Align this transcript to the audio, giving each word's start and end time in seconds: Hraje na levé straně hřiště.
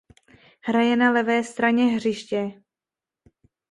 Hraje 0.61 0.95
na 0.95 1.11
levé 1.11 1.43
straně 1.43 1.83
hřiště. 1.85 2.63